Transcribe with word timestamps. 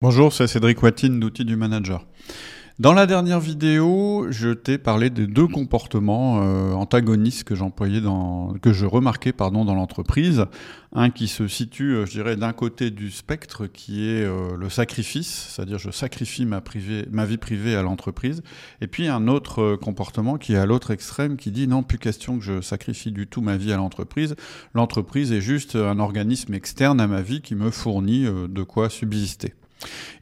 Bonjour, 0.00 0.32
c'est 0.32 0.46
Cédric 0.46 0.80
Watine 0.80 1.18
d'Outils 1.18 1.44
du 1.44 1.56
Manager. 1.56 2.06
Dans 2.78 2.92
la 2.92 3.04
dernière 3.06 3.40
vidéo, 3.40 4.28
je 4.30 4.50
t'ai 4.50 4.78
parlé 4.78 5.10
des 5.10 5.26
deux 5.26 5.48
comportements 5.48 6.40
euh, 6.40 6.72
antagonistes 6.72 7.42
que 7.42 7.56
j'employais 7.56 8.00
dans, 8.00 8.54
que 8.62 8.72
je 8.72 8.86
remarquais 8.86 9.32
pardon 9.32 9.64
dans 9.64 9.74
l'entreprise. 9.74 10.44
Un 10.92 11.10
qui 11.10 11.26
se 11.26 11.48
situe, 11.48 11.96
euh, 11.96 12.06
je 12.06 12.12
dirais, 12.12 12.36
d'un 12.36 12.52
côté 12.52 12.92
du 12.92 13.10
spectre, 13.10 13.66
qui 13.66 14.08
est 14.08 14.22
euh, 14.22 14.56
le 14.56 14.70
sacrifice, 14.70 15.50
c'est-à-dire 15.50 15.80
je 15.80 15.90
sacrifie 15.90 16.46
ma, 16.46 16.62
ma 17.10 17.24
vie 17.24 17.36
privée 17.36 17.74
à 17.74 17.82
l'entreprise. 17.82 18.44
Et 18.80 18.86
puis 18.86 19.08
un 19.08 19.26
autre 19.26 19.74
comportement 19.74 20.38
qui 20.38 20.52
est 20.52 20.58
à 20.58 20.66
l'autre 20.66 20.92
extrême, 20.92 21.36
qui 21.36 21.50
dit 21.50 21.66
non, 21.66 21.82
plus 21.82 21.98
question 21.98 22.38
que 22.38 22.44
je 22.44 22.60
sacrifie 22.60 23.10
du 23.10 23.26
tout 23.26 23.40
ma 23.40 23.56
vie 23.56 23.72
à 23.72 23.76
l'entreprise. 23.76 24.36
L'entreprise 24.74 25.32
est 25.32 25.40
juste 25.40 25.74
un 25.74 25.98
organisme 25.98 26.54
externe 26.54 27.00
à 27.00 27.08
ma 27.08 27.20
vie 27.20 27.40
qui 27.40 27.56
me 27.56 27.72
fournit 27.72 28.26
de 28.26 28.62
quoi 28.62 28.90
subsister. 28.90 29.54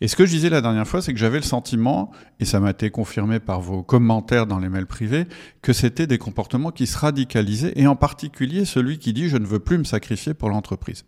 Et 0.00 0.08
ce 0.08 0.16
que 0.16 0.26
je 0.26 0.30
disais 0.30 0.50
la 0.50 0.60
dernière 0.60 0.86
fois, 0.86 1.00
c'est 1.00 1.12
que 1.12 1.18
j'avais 1.18 1.38
le 1.38 1.44
sentiment, 1.44 2.10
et 2.40 2.44
ça 2.44 2.60
m'a 2.60 2.70
été 2.70 2.90
confirmé 2.90 3.40
par 3.40 3.60
vos 3.60 3.82
commentaires 3.82 4.46
dans 4.46 4.58
les 4.58 4.68
mails 4.68 4.86
privés, 4.86 5.26
que 5.62 5.72
c'était 5.72 6.06
des 6.06 6.18
comportements 6.18 6.70
qui 6.70 6.86
se 6.86 6.98
radicalisaient, 6.98 7.72
et 7.76 7.86
en 7.86 7.96
particulier 7.96 8.64
celui 8.64 8.98
qui 8.98 9.12
dit 9.12 9.28
je 9.28 9.36
ne 9.36 9.46
veux 9.46 9.58
plus 9.58 9.78
me 9.78 9.84
sacrifier 9.84 10.34
pour 10.34 10.50
l'entreprise. 10.50 11.04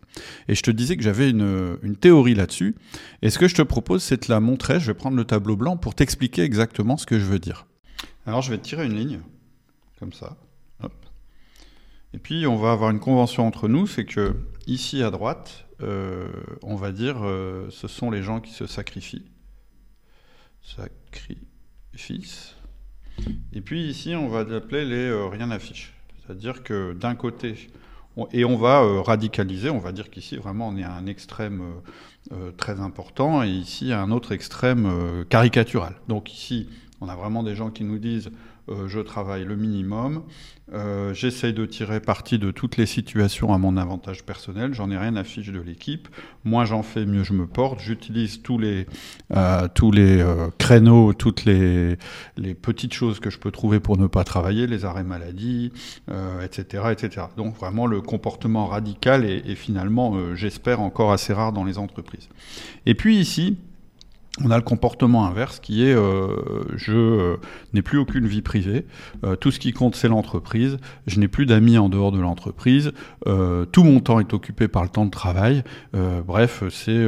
Et 0.47 0.55
je 0.55 0.63
te 0.63 0.71
disais 0.71 0.97
que 0.97 1.03
j'avais 1.03 1.29
une, 1.29 1.77
théorie 1.99 2.35
là-dessus, 2.35 2.75
et 3.21 3.29
ce 3.29 3.37
que 3.37 3.47
je 3.47 3.55
te 3.55 3.61
propose, 3.61 4.01
c'est 4.03 4.27
de 4.27 4.31
la 4.31 4.39
montrer, 4.39 4.79
je 4.79 4.87
vais 4.87 4.93
prendre 4.93 5.17
le 5.17 5.25
tableau 5.25 5.55
blanc 5.55 5.77
pour 5.77 5.95
t'expliquer 5.95 6.43
exactement 6.43 6.97
ce 6.97 7.05
que 7.05 7.19
je 7.19 7.25
veux 7.25 7.39
dire. 7.39 7.65
Alors 8.25 8.41
je 8.41 8.51
vais 8.51 8.57
tirer 8.57 8.85
une 8.85 8.95
ligne, 8.95 9.19
comme 9.99 10.13
ça. 10.13 10.37
Et 12.13 12.17
puis 12.17 12.47
on 12.47 12.55
va 12.55 12.71
avoir 12.71 12.89
une 12.89 12.99
convention 12.99 13.45
entre 13.45 13.67
nous, 13.67 13.85
c'est 13.85 14.05
que 14.05 14.35
ici 14.65 15.03
à 15.03 15.11
droite, 15.11 15.68
on 15.81 16.75
va 16.75 16.91
dire, 16.91 17.17
euh, 17.23 17.69
ce 17.69 17.87
sont 17.87 18.11
les 18.11 18.23
gens 18.23 18.39
qui 18.39 18.51
se 18.51 18.67
sacrifient. 18.67 19.25
Sacrifice. 20.61 22.55
Et 23.53 23.61
puis 23.61 23.87
ici, 23.87 24.15
on 24.15 24.27
va 24.29 24.39
appeler 24.39 24.85
les 24.85 25.09
euh, 25.09 25.27
rien 25.27 25.47
n'affiche. 25.47 25.93
C'est-à-dire 26.25 26.63
que 26.63 26.93
d'un 26.93 27.15
côté, 27.15 27.69
et 28.31 28.45
on 28.45 28.57
va 28.57 29.01
radicaliser, 29.01 29.69
on 29.69 29.79
va 29.79 29.91
dire 29.91 30.09
qu'ici, 30.09 30.37
vraiment, 30.37 30.67
on 30.67 30.77
est 30.77 30.83
à 30.83 30.93
un 30.93 31.05
extrême 31.05 31.63
très 32.57 32.79
important, 32.79 33.43
et 33.43 33.49
ici, 33.49 33.91
à 33.93 34.01
un 34.01 34.11
autre 34.11 34.33
extrême 34.33 35.25
caricatural. 35.29 35.95
Donc 36.07 36.31
ici, 36.31 36.67
on 37.01 37.07
a 37.07 37.15
vraiment 37.15 37.43
des 37.43 37.55
gens 37.55 37.71
qui 37.71 37.83
nous 37.83 37.97
disent 37.97 38.27
euh, 38.27 38.31
je 38.87 38.99
travaille 38.99 39.45
le 39.45 39.55
minimum, 39.55 40.23
euh, 40.73 41.13
j'essaye 41.15 41.53
de 41.53 41.65
tirer 41.65 41.99
parti 41.99 42.37
de 42.37 42.51
toutes 42.51 42.77
les 42.77 42.85
situations 42.85 43.53
à 43.53 43.57
mon 43.57 43.75
avantage 43.75 44.23
personnel, 44.23 44.73
j'en 44.73 44.91
ai 44.91 44.97
rien 44.97 45.15
à 45.15 45.23
fiche 45.23 45.51
de 45.51 45.59
l'équipe, 45.59 46.07
moins 46.43 46.65
j'en 46.65 46.83
fais, 46.83 47.05
mieux 47.07 47.23
je 47.23 47.33
me 47.33 47.47
porte, 47.47 47.79
j'utilise 47.79 48.43
tous 48.43 48.59
les, 48.59 48.85
euh, 49.35 49.67
tous 49.73 49.91
les 49.91 50.23
créneaux, 50.59 51.13
toutes 51.13 51.45
les, 51.45 51.97
les 52.37 52.53
petites 52.53 52.93
choses 52.93 53.19
que 53.19 53.31
je 53.31 53.39
peux 53.39 53.51
trouver 53.51 53.79
pour 53.79 53.97
ne 53.97 54.05
pas 54.05 54.23
travailler, 54.23 54.67
les 54.67 54.85
arrêts 54.85 55.03
maladie, 55.03 55.71
etc., 56.43 56.83
etc. 56.91 57.27
Donc 57.37 57.55
vraiment 57.55 57.87
le 57.87 58.01
comportement 58.01 58.67
radical 58.67 59.25
est 59.25 59.55
finalement, 59.55 60.35
j'espère, 60.35 60.81
encore 60.81 61.11
assez 61.11 61.33
rare 61.33 61.51
dans 61.51 61.63
les 61.63 61.77
entreprises. 61.77 62.29
Et 62.85 62.93
puis 62.93 63.17
ici, 63.17 63.57
on 64.43 64.51
a 64.51 64.57
le 64.57 64.63
comportement 64.63 65.25
inverse 65.25 65.59
qui 65.59 65.85
est 65.85 65.93
euh, 65.93 66.63
je 66.75 66.93
euh, 66.93 67.37
n'ai 67.73 67.81
plus 67.81 67.97
aucune 67.97 68.27
vie 68.27 68.41
privée, 68.41 68.85
euh, 69.23 69.35
tout 69.35 69.51
ce 69.51 69.59
qui 69.59 69.73
compte 69.73 69.95
c'est 69.95 70.07
l'entreprise, 70.07 70.77
je 71.07 71.19
n'ai 71.19 71.27
plus 71.27 71.45
d'amis 71.45 71.77
en 71.77 71.89
dehors 71.89 72.11
de 72.11 72.19
l'entreprise, 72.19 72.91
tout 73.25 73.83
mon 73.83 73.99
temps 73.99 74.19
est 74.19 74.33
occupé 74.33 74.67
par 74.67 74.83
le 74.83 74.89
temps 74.89 75.05
de 75.05 75.11
travail. 75.11 75.63
bref, 76.25 76.63
c'est 76.69 76.91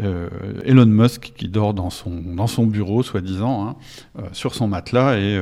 Elon 0.00 0.86
Musk 0.86 1.32
qui 1.36 1.48
dort 1.48 1.74
dans 1.74 1.90
son, 1.90 2.10
dans 2.10 2.46
son 2.46 2.66
bureau, 2.66 3.02
soi-disant, 3.02 3.68
hein, 3.68 4.22
sur 4.32 4.54
son 4.54 4.68
matelas, 4.68 5.18
et, 5.18 5.40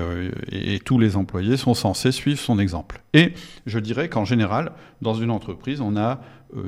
et, 0.50 0.78
tous 0.80 0.98
les 0.98 1.16
employés 1.16 1.56
sont 1.56 1.75
censés 1.75 2.12
suivre 2.12 2.38
son 2.38 2.58
exemple. 2.58 3.00
Et 3.14 3.32
je 3.66 3.78
dirais 3.78 4.09
qu'en 4.09 4.25
général, 4.25 4.72
dans 5.03 5.14
une 5.14 5.31
entreprise, 5.31 5.81
on 5.81 5.97
a 5.97 6.20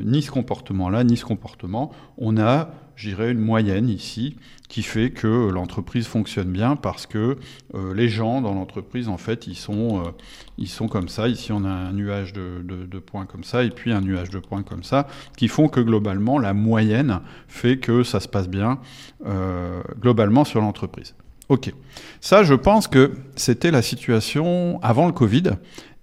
ni 0.03 0.22
ce 0.22 0.31
comportement-là, 0.31 1.04
ni 1.04 1.16
ce 1.16 1.25
comportement, 1.25 1.93
on 2.19 2.38
a 2.38 2.70
j'irais 2.97 3.32
une 3.32 3.41
moyenne 3.41 3.88
ici, 3.88 4.37
qui 4.69 4.82
fait 4.82 5.10
que 5.10 5.50
l'entreprise 5.50 6.06
fonctionne 6.06 6.50
bien 6.50 6.76
parce 6.76 7.06
que 7.06 7.37
euh, 7.75 7.94
les 7.94 8.09
gens 8.09 8.41
dans 8.41 8.54
l'entreprise, 8.54 9.09
en 9.09 9.19
fait, 9.19 9.47
ils 9.47 9.56
sont, 9.56 10.00
euh, 10.00 10.10
ils 10.56 10.69
sont 10.69 10.88
comme 10.88 11.09
ça. 11.09 11.28
Ici, 11.28 11.53
on 11.53 11.65
a 11.65 11.69
un 11.69 11.93
nuage 11.93 12.32
de, 12.32 12.98
points 12.98 13.26
comme 13.26 13.44
ça, 13.44 13.65
et 13.65 13.70
puis 13.70 13.93
un 13.93 14.00
nuage 14.00 14.31
de 14.31 14.38
points 14.38 14.62
comme 14.62 14.82
ça, 14.82 15.06
qui 15.37 15.48
font 15.48 15.69
que 15.69 15.81
globalement, 15.81 16.38
la 16.38 16.54
moyenne 16.54 17.20
fait 17.49 17.78
que 17.78 18.03
ça 18.03 18.20
se 18.20 18.28
passe 18.28 18.49
bien 18.49 18.78
euh, 19.26 19.82
globalement 20.00 20.44
sur 20.44 20.60
l'entreprise. 20.60 21.14
Ok. 21.49 21.72
Ça, 22.20 22.44
je 22.44 22.54
pense 22.54 22.87
que 22.87 23.12
c'était 23.37 23.70
la 23.70 23.82
situation 23.82 24.78
avant 24.82 25.06
le 25.06 25.12
Covid. 25.12 25.50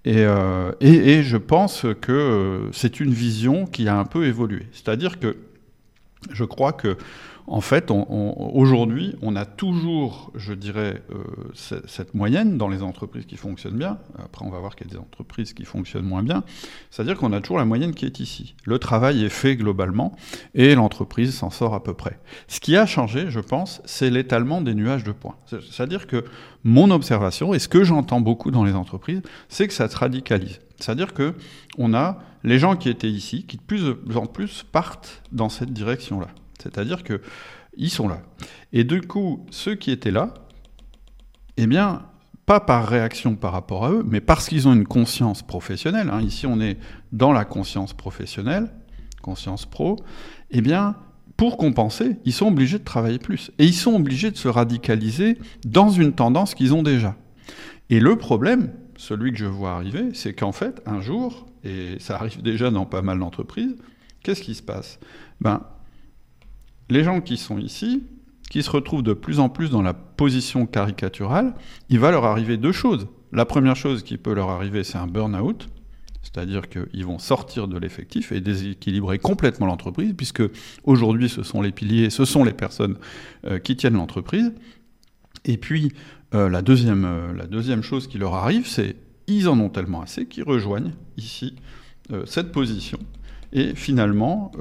Et, 0.04 0.24
et, 0.80 0.88
et, 0.88 1.22
je 1.22 1.36
pense 1.36 1.84
que 2.00 2.70
c'est 2.72 3.00
une 3.00 3.12
vision 3.12 3.66
qui 3.66 3.86
a 3.86 3.98
un 3.98 4.06
peu 4.06 4.24
évolué. 4.24 4.66
C'est-à-dire 4.72 5.20
que 5.20 5.36
je 6.32 6.44
crois 6.44 6.72
que, 6.72 6.96
en 7.50 7.60
fait, 7.60 7.90
aujourd'hui, 7.90 9.16
on 9.22 9.34
a 9.34 9.44
toujours, 9.44 10.30
je 10.36 10.54
dirais, 10.54 11.02
euh, 11.10 11.82
cette 11.86 12.14
moyenne 12.14 12.56
dans 12.56 12.68
les 12.68 12.80
entreprises 12.80 13.26
qui 13.26 13.36
fonctionnent 13.36 13.76
bien. 13.76 13.98
Après, 14.22 14.44
on 14.46 14.50
va 14.50 14.60
voir 14.60 14.76
qu'il 14.76 14.86
y 14.86 14.90
a 14.90 14.92
des 14.92 15.00
entreprises 15.00 15.52
qui 15.52 15.64
fonctionnent 15.64 16.04
moins 16.04 16.22
bien. 16.22 16.44
C'est-à-dire 16.92 17.16
qu'on 17.16 17.32
a 17.32 17.40
toujours 17.40 17.58
la 17.58 17.64
moyenne 17.64 17.92
qui 17.92 18.06
est 18.06 18.20
ici. 18.20 18.54
Le 18.64 18.78
travail 18.78 19.24
est 19.24 19.30
fait 19.30 19.56
globalement 19.56 20.14
et 20.54 20.76
l'entreprise 20.76 21.34
s'en 21.34 21.50
sort 21.50 21.74
à 21.74 21.82
peu 21.82 21.92
près. 21.92 22.20
Ce 22.46 22.60
qui 22.60 22.76
a 22.76 22.86
changé, 22.86 23.30
je 23.30 23.40
pense, 23.40 23.82
c'est 23.84 24.10
l'étalement 24.10 24.60
des 24.60 24.76
nuages 24.76 25.02
de 25.02 25.10
points. 25.10 25.34
C'est-à-dire 25.46 26.06
que 26.06 26.24
mon 26.62 26.92
observation, 26.92 27.52
et 27.52 27.58
ce 27.58 27.66
que 27.66 27.82
j'entends 27.82 28.20
beaucoup 28.20 28.52
dans 28.52 28.62
les 28.62 28.74
entreprises, 28.74 29.22
c'est 29.48 29.66
que 29.66 29.74
ça 29.74 29.88
se 29.88 29.96
radicalise. 29.96 30.60
C'est-à-dire 30.78 31.14
que 31.14 31.34
on 31.78 31.94
a 31.94 32.22
les 32.44 32.60
gens 32.60 32.76
qui 32.76 32.88
étaient 32.88 33.10
ici, 33.10 33.44
qui 33.44 33.56
de 33.56 33.62
plus 33.62 34.16
en 34.16 34.26
plus 34.26 34.62
partent 34.62 35.24
dans 35.32 35.48
cette 35.48 35.72
direction-là. 35.72 36.28
C'est-à-dire 36.62 37.02
que 37.02 37.20
ils 37.76 37.90
sont 37.90 38.08
là. 38.08 38.22
Et 38.72 38.84
du 38.84 39.00
coup, 39.00 39.46
ceux 39.50 39.74
qui 39.74 39.90
étaient 39.90 40.10
là, 40.10 40.34
eh 41.56 41.66
bien, 41.66 42.02
pas 42.46 42.60
par 42.60 42.88
réaction 42.88 43.36
par 43.36 43.52
rapport 43.52 43.84
à 43.84 43.92
eux, 43.92 44.04
mais 44.06 44.20
parce 44.20 44.48
qu'ils 44.48 44.66
ont 44.66 44.72
une 44.72 44.86
conscience 44.86 45.42
professionnelle, 45.42 46.10
hein, 46.10 46.20
ici 46.20 46.46
on 46.46 46.60
est 46.60 46.78
dans 47.12 47.32
la 47.32 47.44
conscience 47.44 47.92
professionnelle, 47.92 48.70
conscience 49.22 49.66
pro, 49.66 49.96
eh 50.50 50.60
bien, 50.60 50.96
pour 51.36 51.56
compenser, 51.56 52.16
ils 52.24 52.32
sont 52.32 52.48
obligés 52.48 52.78
de 52.78 52.84
travailler 52.84 53.18
plus. 53.18 53.50
Et 53.58 53.64
ils 53.64 53.74
sont 53.74 53.94
obligés 53.94 54.30
de 54.30 54.36
se 54.36 54.48
radicaliser 54.48 55.38
dans 55.64 55.88
une 55.88 56.12
tendance 56.12 56.54
qu'ils 56.54 56.74
ont 56.74 56.82
déjà. 56.82 57.16
Et 57.88 58.00
le 58.00 58.16
problème, 58.16 58.72
celui 58.96 59.32
que 59.32 59.38
je 59.38 59.46
vois 59.46 59.72
arriver, 59.72 60.10
c'est 60.12 60.34
qu'en 60.34 60.52
fait, 60.52 60.82
un 60.86 61.00
jour, 61.00 61.46
et 61.64 61.96
ça 61.98 62.16
arrive 62.16 62.42
déjà 62.42 62.70
dans 62.70 62.84
pas 62.84 63.00
mal 63.00 63.18
d'entreprises, 63.18 63.74
qu'est-ce 64.22 64.42
qui 64.42 64.54
se 64.54 64.62
passe? 64.62 64.98
Ben, 65.40 65.62
les 66.90 67.04
gens 67.04 67.20
qui 67.20 67.36
sont 67.36 67.58
ici, 67.58 68.02
qui 68.50 68.62
se 68.62 68.70
retrouvent 68.70 69.02
de 69.02 69.12
plus 69.12 69.40
en 69.40 69.48
plus 69.48 69.70
dans 69.70 69.82
la 69.82 69.94
position 69.94 70.66
caricaturale, 70.66 71.54
il 71.88 71.98
va 71.98 72.10
leur 72.10 72.24
arriver 72.24 72.56
deux 72.56 72.72
choses. 72.72 73.06
La 73.32 73.44
première 73.44 73.76
chose 73.76 74.02
qui 74.02 74.18
peut 74.18 74.34
leur 74.34 74.50
arriver, 74.50 74.82
c'est 74.82 74.98
un 74.98 75.06
burn-out, 75.06 75.68
c'est-à-dire 76.22 76.68
qu'ils 76.68 77.06
vont 77.06 77.18
sortir 77.18 77.68
de 77.68 77.78
l'effectif 77.78 78.32
et 78.32 78.40
déséquilibrer 78.40 79.18
complètement 79.18 79.66
l'entreprise, 79.66 80.14
puisque 80.16 80.42
aujourd'hui, 80.84 81.28
ce 81.28 81.44
sont 81.44 81.62
les 81.62 81.70
piliers, 81.70 82.10
ce 82.10 82.24
sont 82.24 82.44
les 82.44 82.52
personnes 82.52 82.98
euh, 83.46 83.58
qui 83.58 83.76
tiennent 83.76 83.94
l'entreprise. 83.94 84.52
Et 85.44 85.56
puis, 85.56 85.92
euh, 86.34 86.48
la, 86.48 86.60
deuxième, 86.60 87.04
euh, 87.04 87.32
la 87.32 87.46
deuxième 87.46 87.82
chose 87.82 88.08
qui 88.08 88.18
leur 88.18 88.34
arrive, 88.34 88.66
c'est 88.66 88.96
ils 89.28 89.48
en 89.48 89.58
ont 89.60 89.68
tellement 89.68 90.02
assez 90.02 90.26
qu'ils 90.26 90.42
rejoignent 90.42 90.92
ici 91.16 91.54
cette 92.26 92.50
position. 92.50 92.98
Et 93.52 93.74
finalement, 93.74 94.52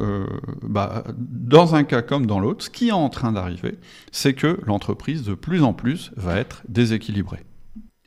bah, 0.63 1.03
dans 1.17 1.75
un 1.75 1.83
cas 1.83 2.01
comme 2.01 2.25
dans 2.25 2.39
l'autre, 2.39 2.65
ce 2.65 2.69
qui 2.69 2.89
est 2.89 2.91
en 2.91 3.09
train 3.09 3.31
d'arriver, 3.31 3.77
c'est 4.11 4.33
que 4.33 4.59
l'entreprise 4.65 5.23
de 5.23 5.35
plus 5.35 5.63
en 5.63 5.73
plus 5.73 6.11
va 6.15 6.37
être 6.37 6.63
déséquilibrée. 6.67 7.45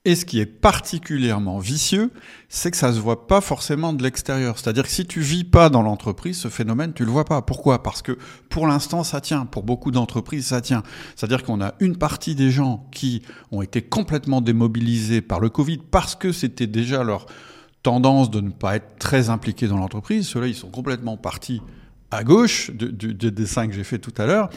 Et 0.04 0.16
ce 0.16 0.24
qui 0.24 0.40
est 0.40 0.46
particulièrement 0.46 1.60
vicieux, 1.60 2.10
c'est 2.48 2.72
que 2.72 2.76
ça 2.76 2.92
se 2.92 2.98
voit 2.98 3.28
pas 3.28 3.40
forcément 3.40 3.92
de 3.92 4.02
l'extérieur. 4.02 4.58
C'est-à-dire 4.58 4.82
que 4.82 4.90
si 4.90 5.06
tu 5.06 5.20
vis 5.20 5.44
pas 5.44 5.70
dans 5.70 5.82
l'entreprise, 5.82 6.36
ce 6.38 6.48
phénomène, 6.48 6.92
tu 6.92 7.04
le 7.04 7.12
vois 7.12 7.24
pas. 7.24 7.40
Pourquoi? 7.40 7.84
Parce 7.84 8.02
que 8.02 8.18
pour 8.50 8.66
l'instant, 8.66 9.04
ça 9.04 9.20
tient. 9.20 9.46
Pour 9.46 9.62
beaucoup 9.62 9.92
d'entreprises, 9.92 10.46
ça 10.46 10.60
tient. 10.60 10.82
C'est-à-dire 11.14 11.44
qu'on 11.44 11.60
a 11.60 11.74
une 11.78 11.96
partie 11.96 12.34
des 12.34 12.50
gens 12.50 12.88
qui 12.90 13.22
ont 13.52 13.62
été 13.62 13.80
complètement 13.80 14.40
démobilisés 14.40 15.20
par 15.20 15.38
le 15.38 15.50
Covid 15.50 15.78
parce 15.92 16.16
que 16.16 16.32
c'était 16.32 16.66
déjà 16.66 17.04
leur 17.04 17.26
tendance 17.82 18.30
de 18.30 18.40
ne 18.40 18.50
pas 18.50 18.76
être 18.76 18.98
très 18.98 19.30
impliqués 19.30 19.66
dans 19.66 19.76
l'entreprise. 19.76 20.28
Ceux-là, 20.28 20.46
ils 20.46 20.54
sont 20.54 20.70
complètement 20.70 21.16
partis 21.16 21.60
à 22.10 22.24
gauche 22.24 22.70
du, 22.70 23.14
dessin 23.14 23.66
que 23.66 23.72
j'ai 23.72 23.84
fait 23.84 23.98
tout 23.98 24.12
à 24.18 24.26
l'heure. 24.26 24.50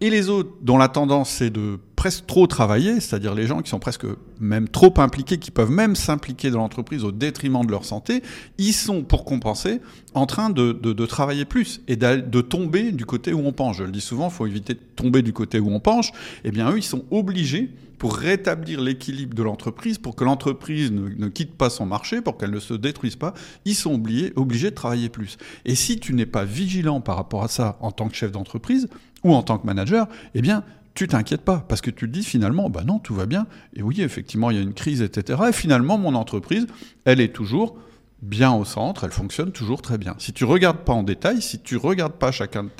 Et 0.00 0.10
les 0.10 0.28
autres, 0.28 0.50
dont 0.62 0.78
la 0.78 0.88
tendance 0.88 1.28
c'est 1.28 1.50
de 1.50 1.78
presque 2.00 2.24
trop 2.24 2.46
travailler, 2.46 2.98
c'est-à-dire 2.98 3.34
les 3.34 3.46
gens 3.46 3.60
qui 3.60 3.68
sont 3.68 3.78
presque 3.78 4.06
même 4.40 4.70
trop 4.70 4.94
impliqués, 4.96 5.36
qui 5.36 5.50
peuvent 5.50 5.70
même 5.70 5.94
s'impliquer 5.94 6.50
dans 6.50 6.60
l'entreprise 6.60 7.04
au 7.04 7.12
détriment 7.12 7.62
de 7.66 7.70
leur 7.70 7.84
santé, 7.84 8.22
ils 8.56 8.72
sont, 8.72 9.02
pour 9.02 9.26
compenser, 9.26 9.82
en 10.14 10.24
train 10.24 10.48
de, 10.48 10.72
de, 10.72 11.04
travailler 11.04 11.44
plus 11.44 11.82
et 11.88 11.96
de 11.96 12.40
tomber 12.40 12.92
du 12.92 13.04
côté 13.04 13.34
où 13.34 13.40
on 13.40 13.52
penche. 13.52 13.76
Je 13.76 13.84
le 13.84 13.92
dis 13.92 14.00
souvent, 14.00 14.28
il 14.28 14.32
faut 14.32 14.46
éviter 14.46 14.72
de 14.72 14.80
tomber 14.96 15.20
du 15.20 15.34
côté 15.34 15.60
où 15.60 15.70
on 15.70 15.78
penche. 15.78 16.10
Eh 16.44 16.50
bien, 16.50 16.70
eux, 16.70 16.78
ils 16.78 16.82
sont 16.82 17.04
obligés 17.10 17.70
pour 17.98 18.16
rétablir 18.16 18.80
l'équilibre 18.80 19.34
de 19.34 19.42
l'entreprise, 19.42 19.98
pour 19.98 20.16
que 20.16 20.24
l'entreprise 20.24 20.90
ne, 20.90 21.28
quitte 21.28 21.54
pas 21.54 21.68
son 21.68 21.84
marché, 21.84 22.22
pour 22.22 22.38
qu'elle 22.38 22.50
ne 22.50 22.60
se 22.60 22.72
détruise 22.72 23.16
pas, 23.16 23.34
ils 23.66 23.74
sont 23.74 23.92
obligés, 23.92 24.32
obligés 24.36 24.70
de 24.70 24.74
travailler 24.74 25.10
plus. 25.10 25.36
Et 25.66 25.74
si 25.74 26.00
tu 26.00 26.14
n'es 26.14 26.24
pas 26.24 26.46
vigilant 26.46 27.02
par 27.02 27.16
rapport 27.16 27.44
à 27.44 27.48
ça 27.48 27.76
en 27.82 27.90
tant 27.92 28.08
que 28.08 28.16
chef 28.16 28.32
d'entreprise 28.32 28.88
ou 29.22 29.34
en 29.34 29.42
tant 29.42 29.58
que 29.58 29.66
manager, 29.66 30.08
eh 30.34 30.40
bien, 30.40 30.64
tu 30.94 31.06
t'inquiètes 31.06 31.44
pas, 31.44 31.64
parce 31.68 31.80
que 31.80 31.90
tu 31.90 32.06
te 32.06 32.12
dis 32.12 32.24
finalement, 32.24 32.68
bah 32.70 32.82
non, 32.84 32.98
tout 32.98 33.14
va 33.14 33.26
bien, 33.26 33.46
et 33.74 33.82
oui, 33.82 34.02
effectivement, 34.02 34.50
il 34.50 34.56
y 34.56 34.60
a 34.60 34.62
une 34.62 34.74
crise, 34.74 35.02
etc. 35.02 35.40
Et 35.48 35.52
finalement, 35.52 35.98
mon 35.98 36.14
entreprise, 36.14 36.66
elle 37.04 37.20
est 37.20 37.32
toujours 37.32 37.76
bien 38.22 38.52
au 38.52 38.64
centre, 38.64 39.04
elle 39.04 39.12
fonctionne 39.12 39.50
toujours 39.50 39.80
très 39.80 39.96
bien. 39.96 40.14
Si 40.18 40.32
tu 40.32 40.44
regardes 40.44 40.78
pas 40.78 40.92
en 40.92 41.02
détail, 41.02 41.40
si 41.40 41.58
tu 41.58 41.76
regardes 41.76 42.12
pas 42.12 42.32
chacun 42.32 42.64
de 42.64 42.70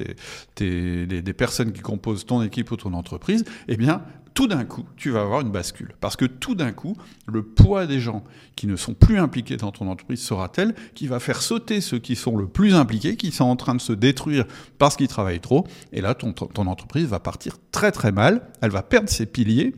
tes, 0.54 1.06
des 1.06 1.32
personnes 1.32 1.72
qui 1.72 1.80
composent 1.80 2.26
ton 2.26 2.42
équipe 2.42 2.70
ou 2.70 2.76
ton 2.76 2.92
entreprise, 2.92 3.44
eh 3.68 3.76
bien, 3.76 4.02
tout 4.40 4.46
d'un 4.46 4.64
coup, 4.64 4.86
tu 4.96 5.10
vas 5.10 5.20
avoir 5.20 5.42
une 5.42 5.50
bascule. 5.50 5.92
Parce 6.00 6.16
que 6.16 6.24
tout 6.24 6.54
d'un 6.54 6.72
coup, 6.72 6.96
le 7.26 7.42
poids 7.42 7.86
des 7.86 8.00
gens 8.00 8.24
qui 8.56 8.66
ne 8.66 8.74
sont 8.74 8.94
plus 8.94 9.18
impliqués 9.18 9.58
dans 9.58 9.70
ton 9.70 9.86
entreprise 9.86 10.22
sera 10.22 10.48
tel 10.48 10.74
qu'il 10.94 11.10
va 11.10 11.20
faire 11.20 11.42
sauter 11.42 11.82
ceux 11.82 11.98
qui 11.98 12.16
sont 12.16 12.38
le 12.38 12.46
plus 12.46 12.74
impliqués, 12.74 13.16
qui 13.16 13.32
sont 13.32 13.44
en 13.44 13.56
train 13.56 13.74
de 13.74 13.82
se 13.82 13.92
détruire 13.92 14.46
parce 14.78 14.96
qu'ils 14.96 15.08
travaillent 15.08 15.40
trop. 15.40 15.66
Et 15.92 16.00
là, 16.00 16.14
ton, 16.14 16.32
entreprise 16.68 17.04
va 17.04 17.20
partir 17.20 17.58
très 17.70 17.92
très 17.92 18.12
mal. 18.12 18.48
Elle 18.62 18.70
va 18.70 18.82
perdre 18.82 19.10
ses 19.10 19.26
piliers 19.26 19.74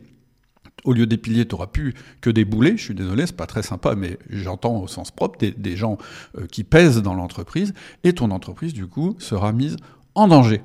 au 0.85 0.93
lieu 0.93 1.07
des 1.07 1.17
piliers, 1.17 1.45
tu 1.45 1.55
n'auras 1.55 1.67
plus 1.67 1.93
que 2.21 2.29
des 2.29 2.45
boulets. 2.45 2.77
Je 2.77 2.83
suis 2.85 2.95
désolé, 2.95 3.27
c'est 3.27 3.35
pas 3.35 3.47
très 3.47 3.63
sympa, 3.63 3.95
mais 3.95 4.17
j'entends 4.29 4.77
au 4.77 4.87
sens 4.87 5.11
propre 5.11 5.39
des, 5.39 5.51
des 5.51 5.75
gens 5.75 5.97
euh, 6.37 6.47
qui 6.47 6.63
pèsent 6.63 7.01
dans 7.01 7.15
l'entreprise. 7.15 7.73
Et 8.05 8.13
ton 8.13 8.31
entreprise, 8.31 8.73
du 8.73 8.87
coup, 8.87 9.17
sera 9.19 9.51
mise 9.51 9.75
en 10.15 10.29
danger. 10.29 10.61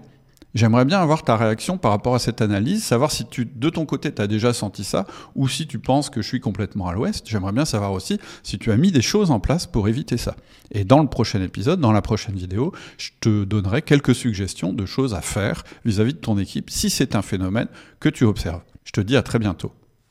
J'aimerais 0.54 0.84
bien 0.86 0.98
avoir 1.00 1.22
ta 1.22 1.36
réaction 1.36 1.76
par 1.76 1.90
rapport 1.90 2.14
à 2.14 2.18
cette 2.18 2.40
analyse, 2.40 2.82
savoir 2.82 3.10
si 3.10 3.26
tu, 3.26 3.44
de 3.44 3.68
ton 3.68 3.84
côté, 3.84 4.12
tu 4.12 4.22
as 4.22 4.26
déjà 4.26 4.52
senti 4.52 4.82
ça, 4.82 5.06
ou 5.34 5.46
si 5.46 5.66
tu 5.66 5.78
penses 5.78 6.08
que 6.08 6.22
je 6.22 6.26
suis 6.26 6.40
complètement 6.40 6.88
à 6.88 6.94
l'ouest. 6.94 7.28
J'aimerais 7.28 7.52
bien 7.52 7.66
savoir 7.66 7.92
aussi 7.92 8.18
si 8.42 8.58
tu 8.58 8.72
as 8.72 8.76
mis 8.76 8.90
des 8.90 9.02
choses 9.02 9.30
en 9.30 9.40
place 9.40 9.66
pour 9.66 9.88
éviter 9.88 10.16
ça. 10.16 10.36
Et 10.72 10.84
dans 10.84 11.00
le 11.00 11.08
prochain 11.08 11.42
épisode, 11.42 11.80
dans 11.80 11.92
la 11.92 12.02
prochaine 12.02 12.34
vidéo, 12.34 12.72
je 12.96 13.10
te 13.20 13.44
donnerai 13.44 13.82
quelques 13.82 14.14
suggestions 14.14 14.72
de 14.72 14.86
choses 14.86 15.14
à 15.14 15.20
faire 15.20 15.64
vis-à-vis 15.84 16.12
-vis 16.12 16.16
de 16.16 16.20
ton 16.20 16.38
équipe 16.38 16.70
si 16.70 16.88
c'est 16.88 17.14
un 17.14 17.22
phénomène 17.22 17.68
que 18.00 18.08
tu 18.08 18.24
observes. 18.24 18.62
Je 18.84 18.92
te 18.92 19.00
dis 19.02 19.16
à 19.16 19.22
très 19.22 19.38
bientôt. 19.38 19.72